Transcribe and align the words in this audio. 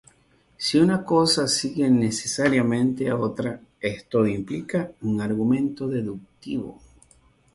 Si 0.57 0.79
una 0.79 1.03
cosa 1.05 1.47
sigue 1.47 1.87
necesariamente 1.87 3.07
a 3.07 3.15
otra, 3.17 3.61
esto 3.79 4.25
implica 4.25 4.91
un 5.01 5.21
argumento 5.21 5.87
deductivo. 5.87 6.79